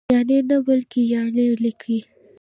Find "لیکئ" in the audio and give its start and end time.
1.63-1.99